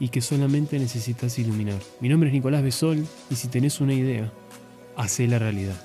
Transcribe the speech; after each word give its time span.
y 0.00 0.08
que 0.08 0.20
solamente 0.20 0.78
necesitas 0.78 1.38
iluminar. 1.38 1.80
Mi 2.00 2.08
nombre 2.08 2.28
es 2.28 2.34
Nicolás 2.34 2.62
Besol 2.62 3.04
y 3.30 3.34
si 3.34 3.48
tenés 3.48 3.80
una 3.80 3.94
idea, 3.94 4.32
hacé 4.96 5.26
la 5.26 5.38
realidad. 5.38 5.80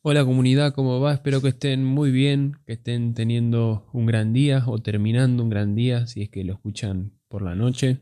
Hola 0.00 0.24
comunidad, 0.24 0.72
¿cómo 0.72 1.00
va? 1.00 1.12
Espero 1.12 1.42
que 1.42 1.48
estén 1.48 1.84
muy 1.84 2.10
bien, 2.10 2.56
que 2.66 2.74
estén 2.74 3.12
teniendo 3.12 3.86
un 3.92 4.06
gran 4.06 4.32
día 4.32 4.62
o 4.66 4.78
terminando 4.78 5.42
un 5.42 5.50
gran 5.50 5.74
día 5.74 6.06
si 6.06 6.22
es 6.22 6.30
que 6.30 6.44
lo 6.44 6.54
escuchan 6.54 7.12
por 7.28 7.42
la 7.42 7.54
noche. 7.54 8.00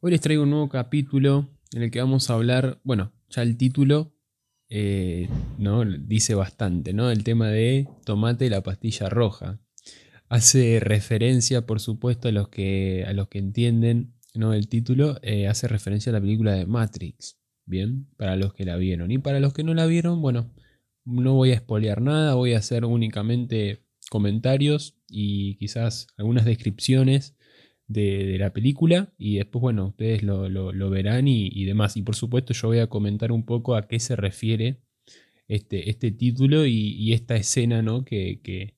Hoy 0.00 0.12
les 0.12 0.20
traigo 0.20 0.44
un 0.44 0.50
nuevo 0.50 0.68
capítulo 0.68 1.50
en 1.74 1.82
el 1.82 1.90
que 1.90 2.00
vamos 2.00 2.30
a 2.30 2.34
hablar, 2.34 2.80
bueno, 2.84 3.12
ya 3.28 3.42
el 3.42 3.56
título 3.56 4.14
eh, 4.74 5.28
¿no? 5.58 5.84
dice 5.84 6.34
bastante, 6.34 6.94
¿no? 6.94 7.10
El 7.10 7.24
tema 7.24 7.48
de 7.48 7.86
tomate 8.06 8.48
la 8.48 8.62
pastilla 8.62 9.10
roja. 9.10 9.60
Hace 10.30 10.80
referencia, 10.80 11.66
por 11.66 11.78
supuesto, 11.78 12.28
a 12.28 12.32
los 12.32 12.48
que, 12.48 13.04
a 13.06 13.12
los 13.12 13.28
que 13.28 13.38
entienden 13.38 14.14
¿no? 14.34 14.54
el 14.54 14.68
título, 14.68 15.18
eh, 15.20 15.46
hace 15.46 15.68
referencia 15.68 16.08
a 16.08 16.14
la 16.14 16.22
película 16.22 16.54
de 16.54 16.64
Matrix. 16.64 17.38
Bien, 17.66 18.06
para 18.16 18.36
los 18.36 18.54
que 18.54 18.64
la 18.64 18.76
vieron. 18.76 19.10
Y 19.10 19.18
para 19.18 19.40
los 19.40 19.52
que 19.52 19.62
no 19.62 19.74
la 19.74 19.84
vieron, 19.84 20.22
bueno, 20.22 20.50
no 21.04 21.34
voy 21.34 21.50
a 21.50 21.54
espolear 21.54 22.00
nada, 22.00 22.32
voy 22.32 22.54
a 22.54 22.58
hacer 22.58 22.86
únicamente 22.86 23.84
comentarios 24.08 24.96
y 25.06 25.56
quizás 25.56 26.06
algunas 26.16 26.46
descripciones 26.46 27.36
de, 27.86 28.36
la 28.38 28.52
película 28.52 29.12
y 29.18 29.36
después, 29.36 29.60
bueno, 29.60 29.88
ustedes 29.88 30.22
lo, 30.22 30.90
verán 30.90 31.28
y, 31.28 31.64
demás. 31.64 31.96
Y 31.96 32.02
por 32.02 32.14
supuesto 32.14 32.52
yo 32.52 32.68
voy 32.68 32.78
a 32.78 32.88
comentar 32.88 33.32
un 33.32 33.44
poco 33.44 33.74
a 33.76 33.86
qué 33.88 34.00
se 34.00 34.16
refiere 34.16 34.80
este, 35.48 35.90
este 35.90 36.10
título 36.10 36.66
y, 36.66 37.12
esta 37.12 37.36
escena, 37.36 37.82
¿no? 37.82 38.04
Que, 38.04 38.40
que, 38.42 38.74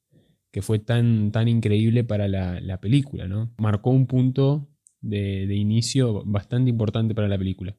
fue 0.62 0.78
tan, 0.78 1.32
tan 1.32 1.48
increíble 1.48 2.04
para 2.04 2.28
la, 2.28 2.80
película, 2.80 3.26
¿no? 3.26 3.52
Marcó 3.58 3.90
un 3.90 4.06
punto 4.06 4.68
de, 5.00 5.46
de, 5.46 5.56
inicio 5.56 6.24
bastante 6.24 6.70
importante 6.70 7.14
para 7.14 7.28
la 7.28 7.38
película. 7.38 7.76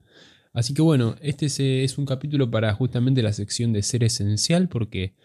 Así 0.53 0.73
que 0.73 0.81
bueno, 0.81 1.15
este 1.21 1.47
es 1.83 1.97
un 1.97 2.05
capítulo 2.05 2.49
para 2.49 2.73
justamente 2.73 3.21
la 3.21 3.33
sección 3.33 3.73
de 3.73 3.81
ser 3.81 4.03
esencial 4.03 4.69
porque 4.69 5.15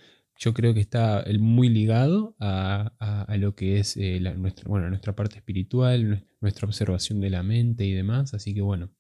yo 0.40 0.54
creo 0.54 0.72
que 0.72 0.80
está 0.80 1.22
muy 1.38 1.68
ligado 1.68 2.34
a, 2.40 3.26
lo 3.38 3.54
que 3.54 3.78
es 3.78 3.96
eh, 3.98 4.18
nuestra, 4.38 4.68
bueno, 4.68 4.88
nuestra 4.88 5.14
parte 5.14 5.36
espiritual, 5.36 6.26
nuestra 6.40 6.66
observación 6.66 7.20
de 7.20 7.28
la 7.28 7.42
mente 7.42 7.84
y 7.84 7.92
demás. 7.92 8.32
Así 8.32 8.54
que 8.54 8.62
bueno, 8.62 8.90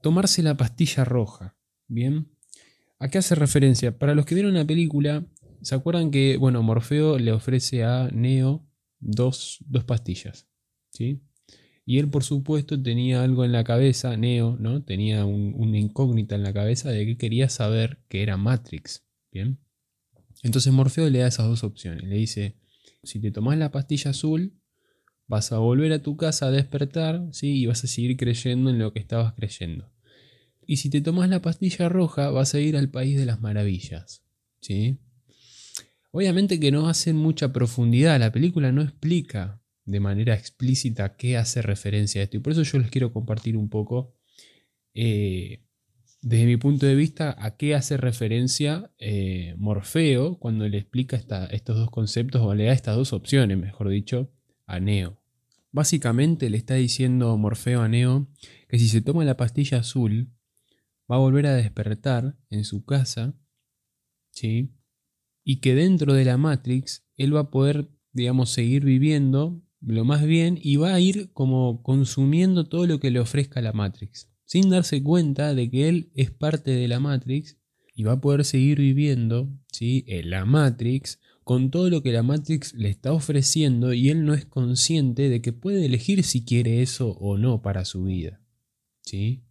tomarse 0.00 0.44
la 0.44 0.56
pastilla 0.56 1.04
roja, 1.04 1.56
¿bien? 1.88 2.28
¿A 3.00 3.08
qué 3.08 3.18
hace 3.18 3.34
referencia? 3.34 3.98
Para 3.98 4.14
los 4.14 4.24
que 4.24 4.36
vieron 4.36 4.54
la 4.54 4.64
película, 4.64 5.26
¿se 5.62 5.74
acuerdan 5.74 6.12
que, 6.12 6.36
bueno, 6.36 6.62
Morfeo 6.62 7.18
le 7.18 7.32
ofrece 7.32 7.82
a 7.82 8.08
Neo 8.12 8.64
dos, 9.00 9.64
pastillas, 9.84 10.48
¿sí? 10.90 11.22
Y 11.84 11.98
él, 11.98 12.08
por 12.08 12.22
supuesto, 12.22 12.80
tenía 12.80 13.22
algo 13.22 13.44
en 13.44 13.52
la 13.52 13.64
cabeza, 13.64 14.16
Neo, 14.16 14.56
¿no? 14.60 14.84
Tenía 14.84 15.24
una 15.24 15.78
incógnita 15.78 16.36
en 16.36 16.44
la 16.44 16.52
cabeza 16.52 16.90
de 16.90 17.04
que 17.04 17.16
quería 17.16 17.48
saber 17.48 17.98
que 18.08 18.22
era 18.22 18.36
Matrix, 18.36 19.04
¿bien? 19.32 19.58
Entonces 20.42 20.72
Morfeo 20.72 21.08
le 21.10 21.20
da 21.20 21.28
esas 21.28 21.46
dos 21.46 21.64
opciones. 21.64 22.04
Le 22.04 22.16
dice, 22.16 22.56
si 23.02 23.20
te 23.20 23.30
tomas 23.30 23.58
la 23.58 23.70
pastilla 23.70 24.10
azul, 24.10 24.54
vas 25.26 25.52
a 25.52 25.58
volver 25.58 25.92
a 25.92 26.02
tu 26.02 26.16
casa 26.16 26.46
a 26.46 26.50
despertar, 26.50 27.26
¿sí? 27.32 27.60
Y 27.60 27.66
vas 27.66 27.84
a 27.84 27.86
seguir 27.86 28.16
creyendo 28.16 28.70
en 28.70 28.78
lo 28.78 28.92
que 28.92 29.00
estabas 29.00 29.34
creyendo. 29.34 29.90
Y 30.66 30.76
si 30.76 30.90
te 30.90 31.00
tomas 31.00 31.28
la 31.28 31.42
pastilla 31.42 31.88
roja, 31.88 32.30
vas 32.30 32.54
a 32.54 32.60
ir 32.60 32.76
al 32.76 32.90
país 32.90 33.16
de 33.18 33.26
las 33.26 33.40
maravillas, 33.40 34.24
¿sí? 34.60 34.98
Obviamente 36.10 36.58
que 36.58 36.72
no 36.72 36.88
hacen 36.88 37.16
mucha 37.16 37.52
profundidad, 37.52 38.18
la 38.18 38.32
película 38.32 38.72
no 38.72 38.82
explica 38.82 39.60
de 39.84 40.00
manera 40.00 40.34
explícita 40.34 41.16
qué 41.16 41.36
hace 41.36 41.62
referencia 41.62 42.20
a 42.20 42.24
esto. 42.24 42.36
Y 42.36 42.40
por 42.40 42.52
eso 42.52 42.62
yo 42.62 42.78
les 42.78 42.90
quiero 42.90 43.12
compartir 43.12 43.56
un 43.56 43.68
poco 43.68 44.16
eh, 44.94 45.65
desde 46.22 46.46
mi 46.46 46.56
punto 46.56 46.86
de 46.86 46.94
vista, 46.94 47.36
a 47.38 47.56
qué 47.56 47.74
hace 47.74 47.96
referencia 47.96 48.90
eh, 48.98 49.54
Morfeo 49.58 50.38
cuando 50.38 50.68
le 50.68 50.78
explica 50.78 51.16
estos 51.16 51.76
dos 51.76 51.90
conceptos 51.90 52.42
o 52.42 52.54
le 52.54 52.64
da 52.64 52.72
estas 52.72 52.96
dos 52.96 53.12
opciones, 53.12 53.58
mejor 53.58 53.88
dicho, 53.88 54.32
a 54.66 54.80
Neo. 54.80 55.20
Básicamente 55.70 56.50
le 56.50 56.56
está 56.56 56.74
diciendo 56.74 57.36
Morfeo 57.36 57.82
a 57.82 57.88
Neo 57.88 58.28
que 58.68 58.78
si 58.78 58.88
se 58.88 59.02
toma 59.02 59.24
la 59.24 59.36
pastilla 59.36 59.78
azul, 59.78 60.32
va 61.10 61.16
a 61.16 61.20
volver 61.20 61.46
a 61.46 61.54
despertar 61.54 62.36
en 62.50 62.64
su 62.64 62.84
casa, 62.84 63.34
¿sí? 64.30 64.74
Y 65.44 65.60
que 65.60 65.74
dentro 65.74 66.14
de 66.14 66.24
la 66.24 66.38
Matrix 66.38 67.06
él 67.16 67.36
va 67.36 67.40
a 67.40 67.50
poder, 67.50 67.88
digamos, 68.12 68.50
seguir 68.50 68.84
viviendo 68.84 69.62
lo 69.80 70.04
más 70.04 70.24
bien 70.24 70.58
y 70.60 70.76
va 70.76 70.94
a 70.94 71.00
ir 71.00 71.32
como 71.32 71.82
consumiendo 71.82 72.68
todo 72.68 72.86
lo 72.86 72.98
que 72.98 73.10
le 73.10 73.20
ofrezca 73.20 73.60
la 73.60 73.72
Matrix 73.72 74.28
sin 74.46 74.70
darse 74.70 75.02
cuenta 75.02 75.54
de 75.54 75.68
que 75.68 75.88
él 75.88 76.10
es 76.14 76.30
parte 76.30 76.70
de 76.70 76.88
la 76.88 77.00
Matrix 77.00 77.58
y 77.94 78.04
va 78.04 78.12
a 78.12 78.20
poder 78.20 78.44
seguir 78.44 78.78
viviendo 78.78 79.50
¿sí? 79.72 80.04
en 80.06 80.30
la 80.30 80.44
Matrix 80.44 81.20
con 81.44 81.70
todo 81.70 81.90
lo 81.90 82.02
que 82.02 82.12
la 82.12 82.22
Matrix 82.22 82.74
le 82.74 82.88
está 82.88 83.12
ofreciendo 83.12 83.92
y 83.92 84.08
él 84.08 84.24
no 84.24 84.34
es 84.34 84.46
consciente 84.46 85.28
de 85.28 85.42
que 85.42 85.52
puede 85.52 85.84
elegir 85.84 86.22
si 86.22 86.44
quiere 86.44 86.82
eso 86.82 87.10
o 87.10 87.38
no 87.38 87.62
para 87.62 87.84
su 87.84 88.04
vida. 88.04 88.40
¿sí? 89.02 89.44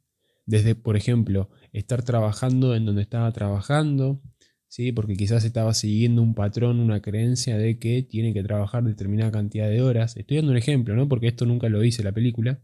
Desde, 0.45 0.75
por 0.75 0.97
ejemplo, 0.97 1.49
estar 1.73 2.03
trabajando 2.03 2.75
en 2.75 2.85
donde 2.85 3.01
estaba 3.01 3.31
trabajando, 3.31 4.21
¿sí? 4.67 4.91
porque 4.91 5.15
quizás 5.15 5.43
estaba 5.43 5.73
siguiendo 5.73 6.21
un 6.21 6.35
patrón, 6.35 6.79
una 6.79 7.01
creencia 7.01 7.57
de 7.57 7.79
que 7.79 8.03
tiene 8.03 8.33
que 8.33 8.43
trabajar 8.43 8.83
determinada 8.83 9.31
cantidad 9.31 9.69
de 9.69 9.81
horas. 9.81 10.15
Estoy 10.17 10.37
dando 10.37 10.51
un 10.51 10.57
ejemplo, 10.57 10.95
¿no? 10.95 11.07
porque 11.07 11.27
esto 11.27 11.45
nunca 11.45 11.69
lo 11.69 11.83
hice 11.83 12.03
la 12.03 12.11
película. 12.11 12.61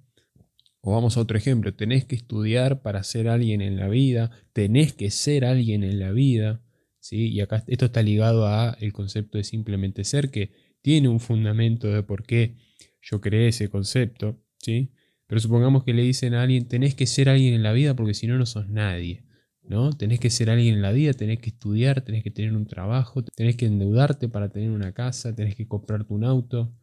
O 0.81 0.93
vamos 0.93 1.15
a 1.15 1.21
otro 1.21 1.37
ejemplo, 1.37 1.73
tenés 1.75 2.05
que 2.05 2.15
estudiar 2.15 2.81
para 2.81 3.03
ser 3.03 3.27
alguien 3.27 3.61
en 3.61 3.77
la 3.77 3.87
vida, 3.87 4.31
tenés 4.51 4.93
que 4.93 5.11
ser 5.11 5.45
alguien 5.45 5.83
en 5.83 5.99
la 5.99 6.11
vida, 6.11 6.61
¿sí? 6.99 7.29
Y 7.29 7.41
acá 7.41 7.63
esto 7.67 7.85
está 7.85 8.01
ligado 8.01 8.47
a 8.47 8.75
el 8.79 8.91
concepto 8.91 9.37
de 9.37 9.43
simplemente 9.43 10.03
ser, 10.03 10.31
que 10.31 10.51
tiene 10.81 11.07
un 11.07 11.19
fundamento 11.19 11.87
de 11.87 12.01
por 12.01 12.23
qué 12.23 12.55
yo 13.01 13.21
creé 13.21 13.49
ese 13.49 13.69
concepto, 13.69 14.41
¿sí? 14.57 14.91
Pero 15.27 15.39
supongamos 15.39 15.83
que 15.83 15.93
le 15.93 16.01
dicen 16.01 16.33
a 16.33 16.43
alguien, 16.43 16.67
tenés 16.67 16.95
que 16.95 17.05
ser 17.05 17.29
alguien 17.29 17.53
en 17.53 17.63
la 17.63 17.73
vida 17.73 17.95
porque 17.95 18.13
si 18.15 18.27
no, 18.27 18.37
no 18.37 18.45
sos 18.47 18.67
nadie, 18.67 19.23
¿no? 19.63 19.93
Tenés 19.93 20.19
que 20.19 20.29
ser 20.29 20.49
alguien 20.49 20.75
en 20.75 20.81
la 20.81 20.91
vida, 20.91 21.13
tenés 21.13 21.39
que 21.39 21.49
estudiar, 21.49 22.01
tenés 22.01 22.23
que 22.23 22.31
tener 22.31 22.53
un 22.53 22.65
trabajo, 22.65 23.23
tenés 23.23 23.55
que 23.55 23.67
endeudarte 23.67 24.29
para 24.29 24.49
tener 24.49 24.71
una 24.71 24.93
casa, 24.93 25.35
tenés 25.35 25.55
que 25.55 25.67
comprarte 25.67 26.13
un 26.13 26.23
auto, 26.23 26.73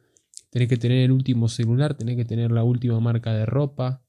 tenés 0.50 0.68
que 0.68 0.76
tener 0.76 0.98
el 0.98 1.12
último 1.12 1.48
celular, 1.48 1.94
tenés 1.94 2.16
que 2.16 2.24
tener 2.24 2.50
la 2.50 2.64
última 2.64 2.98
marca 3.00 3.34
de 3.34 3.46
ropa. 3.46 4.04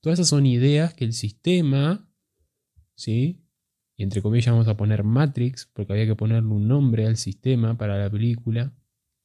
Todas 0.00 0.18
esas 0.18 0.28
son 0.28 0.46
ideas 0.46 0.94
que 0.94 1.04
el 1.04 1.12
sistema, 1.12 2.08
¿sí? 2.94 3.44
Y 3.96 4.02
entre 4.02 4.22
comillas 4.22 4.52
vamos 4.52 4.68
a 4.68 4.76
poner 4.76 5.04
Matrix, 5.04 5.70
porque 5.72 5.92
había 5.92 6.06
que 6.06 6.16
ponerle 6.16 6.48
un 6.48 6.66
nombre 6.66 7.06
al 7.06 7.16
sistema 7.16 7.76
para 7.78 7.98
la 7.98 8.10
película, 8.10 8.74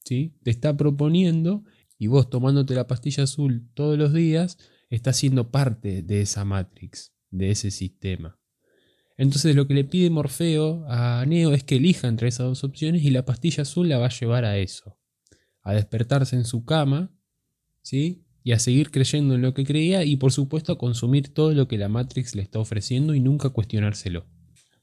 ¿sí? 0.06 0.38
Te 0.44 0.52
está 0.52 0.78
proponiendo 0.78 1.64
y 1.98 2.08
vos 2.08 2.30
tomándote 2.30 2.76
la 2.76 2.88
pastilla 2.88 3.24
azul 3.24 3.70
todos 3.74 3.98
los 3.98 4.14
días, 4.14 4.58
estás 4.90 5.18
siendo 5.18 5.52
parte 5.52 6.04
de 6.04 6.22
esa 6.22 6.46
Matrix, 6.46 7.14
de 7.32 7.52
ese 7.52 7.72
sistema. 7.72 8.40
Entonces 9.18 9.56
lo 9.56 9.68
que 9.68 9.74
le 9.74 9.84
pide 9.84 10.12
Morfeo 10.12 10.86
a 10.88 11.26
Neo 11.26 11.54
es 11.54 11.64
que 11.64 11.78
elija 11.78 12.08
entre 12.08 12.28
esas 12.28 12.46
dos 12.46 12.64
opciones 12.64 13.04
y 13.04 13.10
la 13.10 13.26
pastilla 13.26 13.64
azul 13.64 13.90
la 13.90 13.98
va 13.98 14.06
a 14.06 14.10
llevar 14.10 14.46
a 14.46 14.60
eso 14.60 14.97
a 15.68 15.74
despertarse 15.74 16.38
en 16.38 16.46
su 16.46 16.64
cama, 16.64 17.12
¿sí? 17.82 18.24
Y 18.42 18.54
a 18.54 18.60
seguir 18.60 18.90
creyendo 18.90 19.36
en 19.36 19.42
lo 19.42 19.54
que 19.54 19.66
creía 19.66 20.06
y 20.06 20.16
por 20.16 20.32
supuesto 20.32 20.72
a 20.72 20.78
consumir 20.78 21.34
todo 21.34 21.54
lo 21.54 21.68
que 21.68 21.78
la 21.78 21.90
Matrix 21.90 22.36
le 22.36 22.42
está 22.42 22.60
ofreciendo 22.60 23.14
y 23.14 23.20
nunca 23.20 23.50
cuestionárselo. 23.50 24.26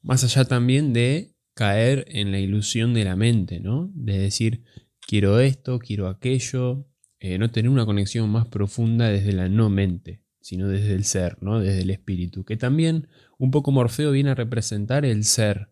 Más 0.03 0.25
allá 0.25 0.45
también 0.45 0.93
de 0.93 1.35
caer 1.55 2.05
en 2.09 2.33
la 2.33 2.39
ilusión 2.39 2.93
de 2.93 3.05
la 3.05 3.17
mente, 3.17 3.61
¿no? 3.61 3.91
De 3.95 4.19
decir, 4.19 4.63
quiero 5.01 5.41
esto, 5.41 5.79
quiero 5.79 6.07
aquello, 6.09 6.87
eh, 7.19 7.39
no 7.39 7.51
tener 7.51 7.71
una 7.71 7.87
conexión 7.87 8.29
más 8.29 8.47
profunda 8.49 9.09
desde 9.09 9.33
la 9.33 9.49
no 9.49 9.71
mente, 9.71 10.23
sino 10.43 10.69
desde 10.69 10.93
el 10.93 11.05
ser, 11.05 11.39
¿no? 11.43 11.61
Desde 11.61 11.81
el 11.81 11.91
espíritu, 11.91 12.45
que 12.45 12.59
también 12.59 13.09
un 13.39 13.51
poco 13.51 13.73
Morfeo 13.73 14.11
viene 14.11 14.29
a 14.29 14.35
representar 14.35 15.07
el 15.07 15.25
ser 15.25 15.71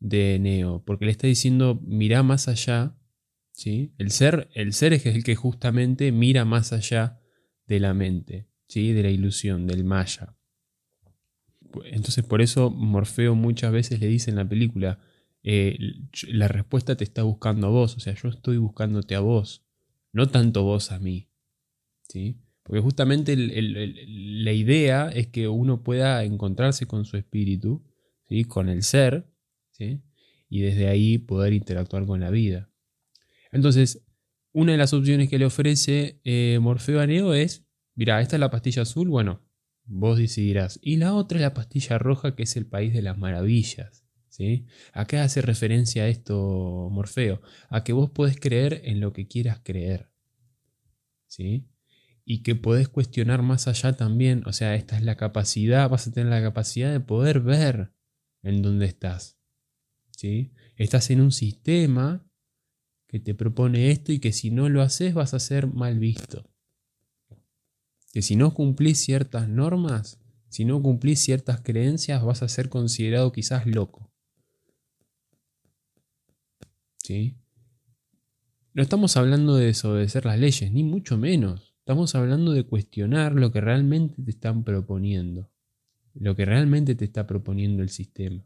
de 0.00 0.40
Neo, 0.40 0.82
porque 0.84 1.04
le 1.04 1.12
está 1.12 1.28
diciendo, 1.28 1.80
mira 1.86 2.24
más 2.24 2.48
allá 2.48 2.96
¿sí? 3.52 3.94
El, 3.98 4.10
ser, 4.10 4.48
el 4.54 4.72
ser 4.72 4.92
es 4.92 5.06
el 5.06 5.24
que 5.24 5.36
justamente 5.36 6.12
mira 6.12 6.44
más 6.44 6.72
allá 6.72 7.20
de 7.66 7.80
la 7.80 7.94
mente, 7.94 8.48
¿sí? 8.68 8.92
de 8.92 9.02
la 9.02 9.10
ilusión, 9.10 9.66
del 9.66 9.84
maya. 9.84 10.36
Entonces 11.84 12.24
por 12.24 12.42
eso 12.42 12.70
Morfeo 12.70 13.34
muchas 13.34 13.72
veces 13.72 14.00
le 14.00 14.08
dice 14.08 14.30
en 14.30 14.36
la 14.36 14.48
película, 14.48 14.98
eh, 15.42 15.78
la 16.28 16.48
respuesta 16.48 16.96
te 16.96 17.04
está 17.04 17.22
buscando 17.22 17.68
a 17.68 17.70
vos, 17.70 17.96
o 17.96 18.00
sea, 18.00 18.14
yo 18.14 18.28
estoy 18.28 18.58
buscándote 18.58 19.14
a 19.14 19.20
vos, 19.20 19.64
no 20.12 20.28
tanto 20.28 20.64
vos 20.64 20.92
a 20.92 20.98
mí. 20.98 21.28
¿sí? 22.08 22.40
Porque 22.62 22.80
justamente 22.80 23.34
la 23.36 24.52
idea 24.52 25.08
es 25.08 25.28
que 25.28 25.48
uno 25.48 25.82
pueda 25.82 26.22
encontrarse 26.24 26.86
con 26.86 27.04
su 27.04 27.16
espíritu, 27.16 27.82
¿sí? 28.28 28.44
con 28.44 28.68
el 28.68 28.82
ser, 28.82 29.26
¿sí? 29.72 30.02
y 30.48 30.60
desde 30.60 30.88
ahí 30.88 31.18
poder 31.18 31.54
interactuar 31.54 32.06
con 32.06 32.20
la 32.20 32.30
vida. 32.30 32.70
Entonces, 33.52 34.04
una 34.52 34.72
de 34.72 34.78
las 34.78 34.92
opciones 34.92 35.28
que 35.28 35.38
le 35.38 35.46
ofrece 35.46 36.20
eh, 36.24 36.58
Morfeo 36.60 37.00
a 37.00 37.06
Neo 37.06 37.34
es, 37.34 37.64
mira, 37.94 38.20
esta 38.20 38.36
es 38.36 38.40
la 38.40 38.50
pastilla 38.50 38.82
azul, 38.82 39.08
bueno, 39.08 39.42
vos 39.84 40.18
decidirás. 40.18 40.80
Y 40.82 40.96
la 40.96 41.14
otra 41.14 41.38
es 41.38 41.42
la 41.42 41.54
pastilla 41.54 41.98
roja, 41.98 42.34
que 42.34 42.42
es 42.42 42.56
el 42.56 42.66
país 42.66 42.92
de 42.92 43.02
las 43.02 43.16
maravillas. 43.16 44.04
¿sí? 44.28 44.66
¿A 44.92 45.06
qué 45.06 45.18
hace 45.18 45.42
referencia 45.42 46.08
esto 46.08 46.88
Morfeo? 46.90 47.40
A 47.68 47.84
que 47.84 47.92
vos 47.92 48.10
podés 48.10 48.38
creer 48.40 48.82
en 48.84 49.00
lo 49.00 49.12
que 49.12 49.28
quieras 49.28 49.60
creer. 49.62 50.10
¿sí? 51.28 51.68
y 52.24 52.42
que 52.42 52.54
podés 52.54 52.88
cuestionar 52.88 53.42
más 53.42 53.68
allá 53.68 53.94
también. 53.94 54.42
O 54.46 54.52
sea, 54.52 54.74
esta 54.74 54.96
es 54.96 55.02
la 55.02 55.16
capacidad, 55.16 55.88
vas 55.88 56.06
a 56.06 56.12
tener 56.12 56.30
la 56.30 56.42
capacidad 56.42 56.92
de 56.92 57.00
poder 57.00 57.40
ver 57.40 57.92
en 58.42 58.62
dónde 58.62 58.86
estás. 58.86 59.38
¿sí? 60.16 60.52
Estás 60.76 61.10
en 61.10 61.20
un 61.20 61.32
sistema 61.32 62.26
que 63.12 63.20
te 63.20 63.34
propone 63.34 63.90
esto 63.90 64.10
y 64.10 64.20
que 64.20 64.32
si 64.32 64.50
no 64.50 64.70
lo 64.70 64.80
haces 64.80 65.12
vas 65.12 65.34
a 65.34 65.38
ser 65.38 65.66
mal 65.66 65.98
visto. 65.98 66.48
Que 68.10 68.22
si 68.22 68.36
no 68.36 68.54
cumplís 68.54 69.00
ciertas 69.00 69.50
normas, 69.50 70.18
si 70.48 70.64
no 70.64 70.80
cumplís 70.80 71.20
ciertas 71.20 71.60
creencias, 71.60 72.24
vas 72.24 72.42
a 72.42 72.48
ser 72.48 72.70
considerado 72.70 73.30
quizás 73.30 73.66
loco. 73.66 74.10
¿Sí? 76.96 77.36
No 78.72 78.82
estamos 78.82 79.18
hablando 79.18 79.56
de 79.56 79.66
desobedecer 79.66 80.24
las 80.24 80.38
leyes, 80.38 80.72
ni 80.72 80.82
mucho 80.82 81.18
menos. 81.18 81.74
Estamos 81.80 82.14
hablando 82.14 82.52
de 82.52 82.64
cuestionar 82.64 83.34
lo 83.34 83.52
que 83.52 83.60
realmente 83.60 84.22
te 84.22 84.30
están 84.30 84.64
proponiendo, 84.64 85.50
lo 86.14 86.34
que 86.34 86.46
realmente 86.46 86.94
te 86.94 87.04
está 87.04 87.26
proponiendo 87.26 87.82
el 87.82 87.90
sistema. 87.90 88.42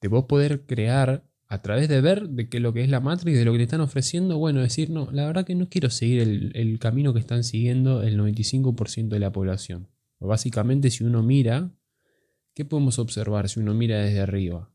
De 0.00 0.08
vos 0.08 0.24
poder 0.24 0.66
crear 0.66 1.24
a 1.52 1.62
través 1.62 1.88
de 1.88 2.00
ver 2.00 2.28
de 2.28 2.48
que 2.48 2.60
lo 2.60 2.72
que 2.72 2.82
es 2.82 2.88
la 2.88 3.00
Matrix, 3.00 3.38
de 3.38 3.44
lo 3.44 3.52
que 3.52 3.58
te 3.58 3.64
están 3.64 3.80
ofreciendo, 3.80 4.38
bueno, 4.38 4.60
decir, 4.60 4.90
no, 4.90 5.10
la 5.12 5.26
verdad 5.26 5.44
que 5.44 5.54
no 5.54 5.68
quiero 5.68 5.90
seguir 5.90 6.22
el, 6.22 6.52
el 6.54 6.78
camino 6.78 7.12
que 7.12 7.20
están 7.20 7.44
siguiendo 7.44 8.02
el 8.02 8.18
95% 8.18 9.08
de 9.08 9.18
la 9.18 9.32
población. 9.32 9.88
básicamente, 10.18 10.90
si 10.90 11.04
uno 11.04 11.22
mira, 11.22 11.70
¿qué 12.54 12.64
podemos 12.64 12.98
observar 12.98 13.48
si 13.48 13.60
uno 13.60 13.74
mira 13.74 13.98
desde 13.98 14.20
arriba? 14.20 14.72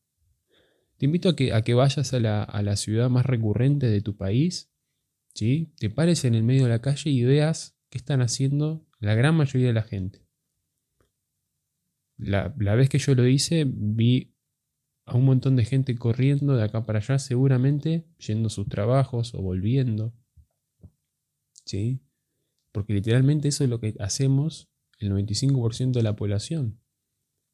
Te 0.98 1.06
invito 1.06 1.30
a 1.30 1.36
que, 1.36 1.54
a 1.54 1.62
que 1.62 1.74
vayas 1.74 2.14
a 2.14 2.20
la, 2.20 2.44
a 2.44 2.62
la 2.64 2.76
ciudad 2.76 3.10
más 3.10 3.26
recurrente 3.26 3.88
de 3.88 4.02
tu 4.02 4.18
país 4.18 4.72
te 5.80 5.90
pares 5.90 6.26
en 6.26 6.34
el 6.34 6.44
medio 6.44 6.64
de 6.64 6.70
la 6.70 6.82
calle 6.82 7.12
y 7.12 7.24
veas 7.24 7.78
qué 7.90 8.00
están 8.00 8.22
haciendo 8.22 8.88
la 9.00 9.14
gran 9.14 9.36
mayoría 9.36 9.68
de 9.68 9.74
la 9.74 9.84
gente. 9.84 10.26
La, 12.18 12.50
vez 12.50 12.90
que 12.90 12.98
yo 12.98 13.14
lo 13.14 13.28
hice, 13.28 13.66
vi 13.68 14.34
a 15.08 15.16
un 15.16 15.26
montón 15.26 15.56
de 15.56 15.66
gente 15.66 15.96
corriendo 15.96 16.56
de 16.56 16.64
acá 16.64 16.86
para 16.86 17.00
allá, 17.00 17.18
seguramente 17.18 18.06
yendo 18.20 18.48
a 18.48 18.52
sus 18.52 18.68
trabajos 18.68 19.34
o 19.34 19.42
volviendo. 19.42 20.14
¿Sí? 21.66 22.02
Porque 22.72 22.94
literalmente 22.94 23.48
eso 23.48 23.64
es 23.64 23.70
lo 23.70 23.80
que 23.80 23.96
hacemos 24.00 24.70
el 25.00 25.12
95% 25.12 25.94
de 25.94 26.04
la 26.04 26.16
población. 26.16 26.80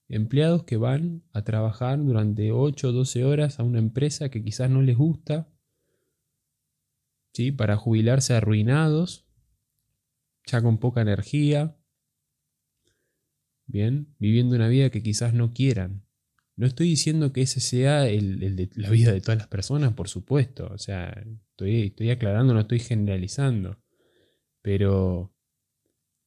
Empleados 0.09 0.63
que 0.63 0.77
van 0.77 1.23
a 1.31 1.43
trabajar 1.43 2.03
durante 2.03 2.51
8 2.51 2.89
o 2.89 2.91
12 2.91 3.23
horas 3.23 3.59
a 3.59 3.63
una 3.63 3.79
empresa 3.79 4.29
que 4.29 4.43
quizás 4.43 4.69
no 4.69 4.81
les 4.81 4.97
gusta 4.97 5.53
para 7.57 7.77
jubilarse 7.77 8.35
arruinados, 8.35 9.25
ya 10.45 10.61
con 10.61 10.77
poca 10.77 11.01
energía, 11.01 11.75
bien, 13.65 14.13
viviendo 14.19 14.55
una 14.55 14.67
vida 14.67 14.91
que 14.91 15.01
quizás 15.01 15.33
no 15.33 15.51
quieran. 15.51 16.02
No 16.55 16.67
estoy 16.67 16.87
diciendo 16.87 17.33
que 17.33 17.41
ese 17.41 17.59
sea 17.59 18.07
el, 18.07 18.55
de 18.55 18.69
la 18.75 18.89
vida 18.89 19.11
de 19.11 19.21
todas 19.21 19.37
las 19.37 19.47
personas, 19.47 19.93
por 19.93 20.07
supuesto, 20.07 20.67
o 20.71 20.77
sea, 20.77 21.09
estoy, 21.49 21.87
estoy 21.87 22.11
aclarando, 22.11 22.53
no 22.53 22.59
estoy 22.59 22.79
generalizando, 22.79 23.81
pero 24.61 25.35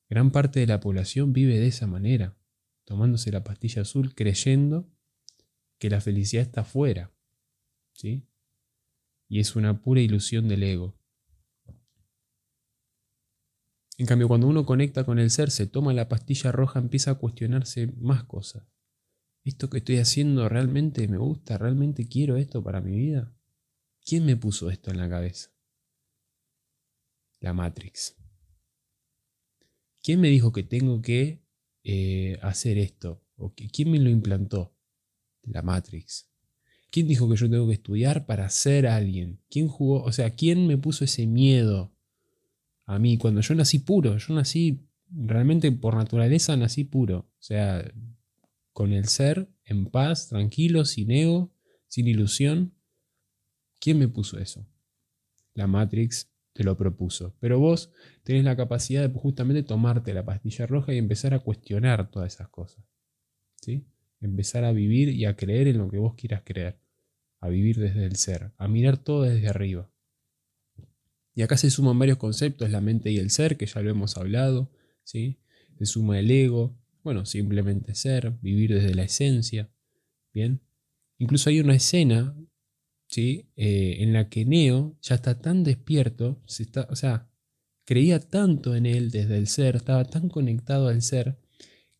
gran 0.08 0.32
parte 0.32 0.60
de 0.60 0.66
la 0.66 0.80
población 0.80 1.32
vive 1.32 1.58
de 1.58 1.68
esa 1.68 1.86
manera, 1.86 2.36
tomándose 2.84 3.30
la 3.30 3.44
pastilla 3.44 3.82
azul 3.82 4.14
creyendo 4.14 4.90
que 5.78 5.90
la 5.90 6.00
felicidad 6.00 6.42
está 6.42 6.62
afuera, 6.62 7.12
¿sí? 7.92 8.26
Y 9.28 9.40
es 9.40 9.54
una 9.54 9.80
pura 9.80 10.00
ilusión 10.00 10.48
del 10.48 10.62
ego. 10.64 10.98
En 13.98 14.06
cambio, 14.06 14.28
cuando 14.28 14.46
uno 14.46 14.66
conecta 14.66 15.04
con 15.04 15.18
el 15.18 15.30
ser, 15.30 15.50
se 15.50 15.66
toma 15.66 15.92
la 15.92 16.08
pastilla 16.08 16.52
roja, 16.52 16.78
empieza 16.78 17.12
a 17.12 17.14
cuestionarse 17.14 17.92
más 17.96 18.24
cosas. 18.24 18.64
¿Esto 19.46 19.70
que 19.70 19.78
estoy 19.78 19.98
haciendo 19.98 20.48
realmente 20.48 21.06
me 21.06 21.18
gusta? 21.18 21.56
¿Realmente 21.56 22.08
quiero 22.08 22.36
esto 22.36 22.64
para 22.64 22.80
mi 22.80 22.96
vida? 22.96 23.32
¿Quién 24.04 24.26
me 24.26 24.36
puso 24.36 24.70
esto 24.70 24.90
en 24.90 24.98
la 24.98 25.08
cabeza? 25.08 25.52
La 27.38 27.52
Matrix. 27.52 28.16
¿Quién 30.02 30.20
me 30.20 30.30
dijo 30.30 30.50
que 30.50 30.64
tengo 30.64 31.00
que 31.00 31.44
eh, 31.84 32.40
hacer 32.42 32.76
esto? 32.76 33.22
¿O 33.36 33.54
¿Quién 33.54 33.92
me 33.92 34.00
lo 34.00 34.10
implantó? 34.10 34.74
La 35.44 35.62
Matrix. 35.62 36.28
¿Quién 36.90 37.06
dijo 37.06 37.28
que 37.28 37.36
yo 37.36 37.48
tengo 37.48 37.68
que 37.68 37.74
estudiar 37.74 38.26
para 38.26 38.50
ser 38.50 38.88
alguien? 38.88 39.40
¿Quién 39.48 39.68
jugó? 39.68 40.02
O 40.02 40.10
sea, 40.10 40.34
¿quién 40.34 40.66
me 40.66 40.76
puso 40.76 41.04
ese 41.04 41.24
miedo 41.28 41.94
a 42.84 42.98
mí 42.98 43.16
cuando 43.16 43.42
yo 43.42 43.54
nací 43.54 43.78
puro, 43.78 44.16
yo 44.16 44.34
nací 44.34 44.88
realmente 45.08 45.70
por 45.70 45.94
naturaleza 45.94 46.56
nací 46.56 46.82
puro, 46.82 47.18
o 47.18 47.42
sea, 47.42 47.84
con 48.76 48.92
el 48.92 49.06
ser 49.06 49.48
en 49.64 49.86
paz, 49.86 50.28
tranquilo, 50.28 50.84
sin 50.84 51.10
ego, 51.10 51.50
sin 51.88 52.08
ilusión. 52.08 52.74
¿Quién 53.80 53.98
me 53.98 54.06
puso 54.06 54.38
eso? 54.38 54.68
La 55.54 55.66
Matrix 55.66 56.30
te 56.52 56.62
lo 56.62 56.76
propuso, 56.76 57.34
pero 57.40 57.58
vos 57.58 57.90
tenés 58.22 58.44
la 58.44 58.54
capacidad 58.54 59.08
de 59.08 59.18
justamente 59.18 59.62
tomarte 59.62 60.12
la 60.12 60.26
pastilla 60.26 60.66
roja 60.66 60.92
y 60.92 60.98
empezar 60.98 61.32
a 61.32 61.38
cuestionar 61.38 62.10
todas 62.10 62.34
esas 62.34 62.50
cosas. 62.50 62.84
¿Sí? 63.62 63.86
Empezar 64.20 64.64
a 64.64 64.72
vivir 64.72 65.08
y 65.08 65.24
a 65.24 65.36
creer 65.36 65.68
en 65.68 65.78
lo 65.78 65.88
que 65.88 65.96
vos 65.96 66.14
quieras 66.14 66.42
creer, 66.44 66.78
a 67.40 67.48
vivir 67.48 67.78
desde 67.78 68.04
el 68.04 68.16
ser, 68.16 68.52
a 68.58 68.68
mirar 68.68 68.98
todo 68.98 69.22
desde 69.22 69.48
arriba. 69.48 69.90
Y 71.34 71.40
acá 71.40 71.56
se 71.56 71.70
suman 71.70 71.98
varios 71.98 72.18
conceptos, 72.18 72.68
la 72.68 72.82
mente 72.82 73.10
y 73.10 73.16
el 73.16 73.30
ser, 73.30 73.56
que 73.56 73.64
ya 73.64 73.80
lo 73.80 73.88
hemos 73.88 74.18
hablado, 74.18 74.70
¿sí? 75.02 75.38
Se 75.78 75.86
suma 75.86 76.18
el 76.18 76.30
ego, 76.30 76.76
bueno, 77.06 77.24
simplemente 77.24 77.94
ser, 77.94 78.32
vivir 78.42 78.74
desde 78.74 78.92
la 78.92 79.04
esencia, 79.04 79.70
¿bien? 80.34 80.60
Incluso 81.18 81.50
hay 81.50 81.60
una 81.60 81.76
escena, 81.76 82.36
¿sí? 83.06 83.48
Eh, 83.54 83.98
en 84.00 84.12
la 84.12 84.28
que 84.28 84.44
Neo 84.44 84.98
ya 85.02 85.14
está 85.14 85.40
tan 85.40 85.62
despierto, 85.62 86.42
está, 86.48 86.88
o 86.90 86.96
sea, 86.96 87.30
creía 87.84 88.18
tanto 88.18 88.74
en 88.74 88.86
él 88.86 89.12
desde 89.12 89.38
el 89.38 89.46
ser, 89.46 89.76
estaba 89.76 90.04
tan 90.04 90.28
conectado 90.28 90.88
al 90.88 91.00
ser, 91.00 91.38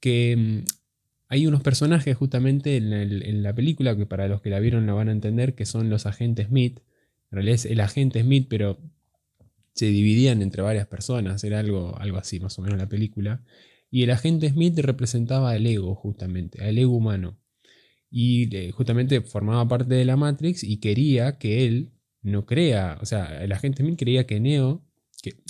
que 0.00 0.34
mm, 0.36 0.64
hay 1.28 1.46
unos 1.46 1.62
personajes 1.62 2.16
justamente 2.16 2.76
en, 2.76 2.92
en, 2.92 3.42
la 3.44 3.54
película, 3.54 3.96
que 3.96 4.06
para 4.06 4.26
los 4.26 4.42
que 4.42 4.50
la 4.50 4.58
vieron 4.58 4.86
la 4.86 4.94
van 4.94 5.08
a 5.08 5.12
entender, 5.12 5.54
que 5.54 5.66
son 5.66 5.88
los 5.88 6.04
agentes 6.06 6.48
Smith. 6.48 6.80
En 7.30 7.36
realidad 7.36 7.54
es 7.54 7.66
el 7.66 7.78
agente 7.78 8.22
Smith, 8.22 8.48
pero 8.50 8.80
se 9.72 9.86
dividían 9.86 10.42
entre 10.42 10.62
varias 10.62 10.88
personas, 10.88 11.44
era 11.44 11.60
algo, 11.60 11.96
algo 11.96 12.18
así 12.18 12.40
más 12.40 12.58
o 12.58 12.62
menos 12.62 12.76
la 12.76 12.88
película. 12.88 13.44
Y 13.90 14.02
el 14.02 14.10
agente 14.10 14.50
Smith 14.50 14.78
representaba 14.78 15.50
al 15.50 15.66
ego, 15.66 15.94
justamente, 15.94 16.62
al 16.62 16.76
ego 16.78 16.96
humano. 16.96 17.38
Y 18.10 18.54
eh, 18.54 18.70
justamente 18.72 19.20
formaba 19.20 19.66
parte 19.68 19.94
de 19.94 20.04
la 20.04 20.16
Matrix 20.16 20.64
y 20.64 20.78
quería 20.78 21.38
que 21.38 21.66
él 21.66 21.92
no 22.22 22.44
crea, 22.44 22.98
o 23.00 23.06
sea, 23.06 23.42
el 23.42 23.52
agente 23.52 23.82
Smith 23.82 23.96
quería 23.96 24.26
que 24.26 24.40
Neo, 24.40 24.84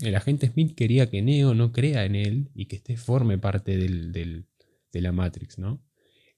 el 0.02 0.14
agente 0.14 0.49
Smith 0.49 0.75
quería 0.75 1.09
que 1.09 1.23
Neo 1.23 1.55
no 1.55 1.73
crea 1.73 2.05
en 2.05 2.14
él 2.14 2.50
y 2.55 2.66
que 2.66 2.76
este 2.76 2.97
forme 2.97 3.38
parte 3.38 3.76
del, 3.76 4.12
de 4.12 5.00
la 5.00 5.12
Matrix, 5.12 5.59
¿no? 5.59 5.83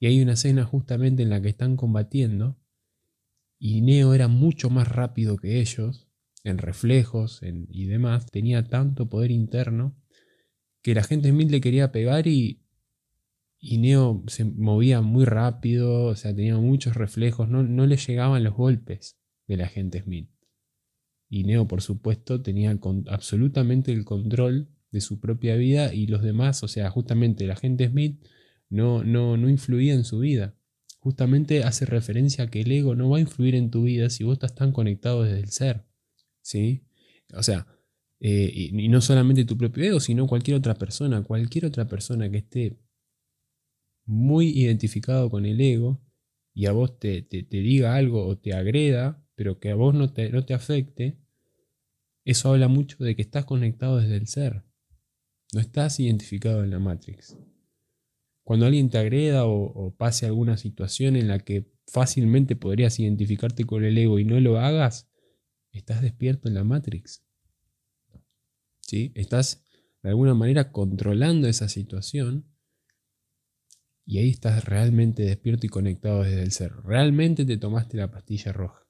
Y 0.00 0.07
hay 0.07 0.21
una 0.21 0.35
escena 0.35 0.64
justamente 0.64 1.23
en 1.23 1.31
la 1.31 1.43
que 1.43 1.49
están 1.49 1.76
combatiendo 1.76 2.57
y 3.59 3.81
Neo 3.83 4.14
era 4.14 4.28
mucho 4.28 4.71
más 4.71 4.87
rápido 4.88 5.37
que 5.37 5.61
ellos 5.61 6.09
en 6.45 6.59
reflejos 6.59 7.40
y 7.43 7.87
demás, 7.87 8.26
tenía 8.31 8.69
tanto 8.69 9.09
poder 9.09 9.33
interno 9.33 9.97
que 10.82 10.94
la 10.94 11.02
gente 11.02 11.30
Smith 11.30 11.50
le 11.50 11.61
quería 11.61 11.92
pegar 11.92 12.26
y, 12.26 12.62
y 13.58 13.78
Neo 13.78 14.23
se 14.28 14.44
movía 14.44 15.00
muy 15.00 15.25
rápido, 15.25 16.04
o 16.04 16.16
sea, 16.16 16.35
tenía 16.35 16.56
muchos 16.58 16.94
reflejos, 16.94 17.49
no, 17.49 17.62
no 17.62 17.87
le 17.87 17.97
llegaban 17.97 18.44
los 18.44 18.54
golpes 18.54 19.18
de 19.47 19.56
la 19.56 19.68
gente 19.68 20.02
Smith. 20.02 20.30
Y 21.28 21.44
Neo, 21.44 21.68
por 21.68 21.82
supuesto, 21.82 22.42
tenía 22.42 22.78
absolutamente 23.08 23.92
el 23.92 24.04
control 24.04 24.68
de 24.90 25.00
su 25.00 25.20
propia 25.20 25.56
vida 25.56 25.92
y 25.92 26.06
los 26.06 26.23
demás, 26.23 26.62
o 26.62 26.68
sea, 26.68 26.88
justamente 26.90 27.44
el 27.44 27.50
agente 27.50 27.88
Smith 27.88 28.25
no, 28.70 29.04
no, 29.04 29.37
no 29.37 29.49
influía 29.49 29.94
en 29.94 30.04
su 30.04 30.20
vida. 30.20 30.54
Justamente 31.00 31.62
hace 31.64 31.85
referencia 31.87 32.44
a 32.44 32.50
que 32.50 32.62
el 32.62 32.73
ego 32.73 32.94
no 32.94 33.11
va 33.11 33.18
a 33.18 33.20
influir 33.20 33.54
en 33.54 33.70
tu 33.70 33.85
vida 33.85 34.11
si 34.11 34.25
vos 34.25 34.35
estás 34.35 34.54
tan 34.54 34.73
conectado 34.73 35.23
desde 35.23 35.40
el 35.40 35.50
ser. 35.50 35.85
¿Sí? 36.40 36.85
O 37.35 37.42
sea, 37.42 37.66
eh, 38.20 38.50
y, 38.54 38.88
no 38.88 39.00
solamente 39.00 39.44
tu 39.44 39.56
propio 39.56 39.84
ego, 39.84 40.00
sino 40.00 40.26
cualquier 40.26 40.56
otra 40.56 40.75
persona, 40.75 41.22
cualquier 41.22 41.66
otra 41.66 41.87
persona 41.87 42.30
que 42.30 42.38
esté 42.38 42.78
muy 44.06 44.48
identificado 44.48 45.30
con 45.30 45.46
el 45.46 45.60
ego 45.60 46.00
y 46.54 46.66
a 46.66 46.72
vos 46.72 46.98
te, 46.98 47.22
te, 47.22 47.44
diga 47.44 47.94
algo 47.94 48.26
o 48.26 48.38
te 48.38 48.54
agreda, 48.54 49.25
pero 49.34 49.60
que 49.60 49.70
a 49.70 49.75
vos 49.75 49.94
no 49.94 50.12
te, 50.12 50.30
no 50.30 50.44
te 50.44 50.54
afecte, 50.54 51.18
eso 52.25 52.50
habla 52.50 52.68
mucho 52.68 53.02
de 53.04 53.14
que 53.14 53.22
estás 53.22 53.44
conectado 53.44 53.98
desde 53.98 54.16
el 54.16 54.26
ser. 54.26 54.64
No 55.54 55.60
estás 55.60 55.98
identificado 56.00 56.64
en 56.64 56.70
la 56.70 56.78
Matrix. 56.78 57.38
Cuando 58.42 58.66
alguien 58.66 58.90
te 58.90 58.98
agreda 58.98 59.46
o, 59.46 59.94
pase 59.96 60.26
alguna 60.26 60.56
situación 60.56 61.16
en 61.16 61.28
la 61.28 61.38
que 61.38 61.70
fácilmente 61.87 62.56
podrías 62.56 62.98
identificarte 62.98 63.64
con 63.64 63.84
el 63.84 63.96
ego 63.96 64.18
y 64.18 64.25
no 64.25 64.40
lo 64.40 64.58
hagas, 64.58 65.10
estás 65.70 66.02
despierto 66.02 66.48
en 66.48 66.54
la 66.54 66.64
Matrix. 66.64 67.27
Estás 68.92 69.64
de 70.02 70.11
alguna 70.11 70.35
manera 70.35 70.73
controlando 70.73 71.49
esa 71.49 71.68
situación 71.68 72.47
y 74.07 74.18
ahí 74.18 74.30
estás 74.30 74.64
realmente 74.64 75.23
despierto 75.23 75.66
y 75.66 75.68
conectado 75.68 76.23
desde 76.23 76.42
el 76.42 76.52
ser. 76.52 76.73
Realmente 76.85 77.45
te 77.45 77.59
tomaste 77.59 77.99
la 77.99 78.11
pastilla 78.11 78.52
roja. 78.52 78.87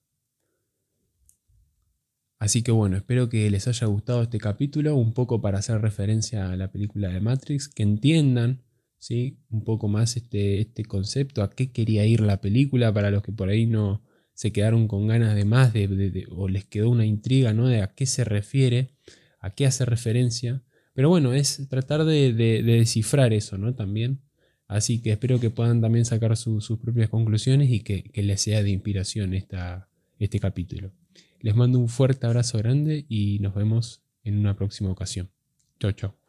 Así 2.39 2.63
que 2.63 2.71
bueno, 2.71 2.97
espero 2.97 3.29
que 3.29 3.51
les 3.51 3.67
haya 3.67 3.89
gustado 3.89 4.23
este 4.23 4.39
capítulo, 4.39 4.95
un 4.95 5.13
poco 5.13 5.41
para 5.41 5.59
hacer 5.59 5.81
referencia 5.81 6.51
a 6.51 6.57
la 6.57 6.71
película 6.71 7.09
de 7.09 7.21
Matrix, 7.21 7.69
que 7.69 7.83
entiendan 7.83 8.63
¿sí? 8.99 9.41
un 9.51 9.65
poco 9.65 9.89
más 9.89 10.17
este, 10.17 10.61
este 10.61 10.85
concepto, 10.85 11.43
a 11.43 11.51
qué 11.51 11.73
quería 11.73 12.07
ir 12.07 12.21
la 12.21 12.41
película, 12.41 12.93
para 12.95 13.11
los 13.11 13.23
que 13.25 13.33
por 13.33 13.49
ahí 13.49 13.67
no 13.67 14.05
se 14.35 14.53
quedaron 14.53 14.87
con 14.87 15.09
ganas 15.09 15.35
de 15.35 15.45
más, 15.45 15.73
de, 15.73 16.29
o 16.31 16.47
les 16.47 16.65
quedó 16.65 16.91
una 16.91 17.05
intriga 17.05 17.53
¿no? 17.53 17.67
de 17.67 17.83
a 17.83 17.93
qué 17.93 18.07
se 18.07 18.23
refiere, 18.23 18.95
a 19.41 19.51
qué 19.51 19.67
hace 19.67 19.85
referencia. 19.85 20.63
Pero 20.95 21.09
bueno, 21.09 21.33
es 21.33 21.69
tratar 21.69 22.05
de, 22.05 22.33
descifrar 22.33 23.33
eso 23.33 23.59
¿no? 23.59 23.75
también. 23.75 24.21
Así 24.67 25.01
que 25.01 25.13
espero 25.13 25.41
que 25.41 25.51
puedan 25.51 25.81
también 25.81 26.05
sacar 26.05 26.37
sus 26.37 26.79
propias 26.79 27.09
conclusiones 27.09 27.71
y 27.71 27.81
que, 27.81 28.03
que 28.05 28.23
les 28.23 28.41
sea 28.41 28.63
de 28.63 28.71
inspiración 28.71 29.33
esta, 29.33 29.89
este 30.19 30.41
capítulo. 30.41 30.93
Les 31.41 31.55
mando 31.55 31.79
un 31.79 31.89
fuerte 31.89 32.27
abrazo 32.27 32.59
grande 32.59 33.07
y 33.09 33.39
nos 33.39 33.55
vemos 33.55 34.03
en 34.25 34.39
una 34.39 34.57
próxima 34.57 34.91
ocasión. 34.91 35.31
Chau, 35.79 35.93
chau. 35.93 36.28